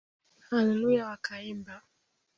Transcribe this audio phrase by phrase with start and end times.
[0.49, 1.75] Haleluya wakaimba.